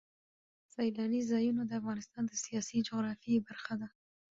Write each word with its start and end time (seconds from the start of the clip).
سیلانی 0.75 1.21
ځایونه 1.31 1.61
د 1.65 1.71
افغانستان 1.81 2.23
د 2.27 2.33
سیاسي 2.45 2.77
جغرافیه 2.87 3.39
برخه 3.47 3.73
ده. 3.81 3.87